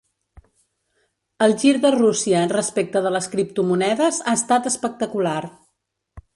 El 1.47 1.53
gir 1.63 1.73
de 1.83 1.91
Rússia 1.97 2.41
respecte 2.55 3.03
de 3.09 3.13
les 3.19 3.29
criptomonedes 3.35 4.21
ha 4.33 4.37
estat 4.41 4.75
espectacular. 4.75 5.39